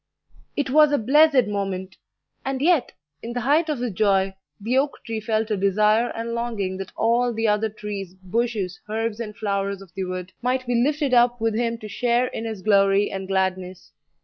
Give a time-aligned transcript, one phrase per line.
[0.55, 1.95] It was a blessed moment!
[2.43, 6.33] and yet, in the height of his joy, the oak tree felt a desire and
[6.33, 10.73] longing that all the other trees, bushes, herbs, and flowers of the wood might be
[10.73, 13.91] lifted up with him to share in his glory and gladness.